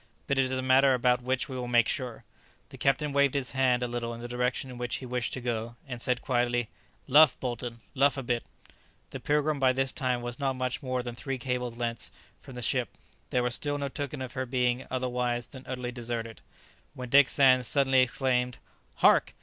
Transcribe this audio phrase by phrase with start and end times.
[0.25, 2.23] But it is a matter about which we will make sure."
[2.69, 5.41] The captain waved his hand a little in the direction in which he wished to
[5.41, 6.69] go, and said quietly,
[7.05, 8.43] "Luff, Bolton, luff a bit!"
[9.11, 12.09] The "Pilgrim" by this time was not much more than three cables' lengths
[12.39, 12.89] from the ship,
[13.29, 16.41] there was still no token of her being otherwise than utterly deserted,
[16.95, 18.57] when Dick Sands suddenly exclaimed,
[19.05, 19.35] "Hark!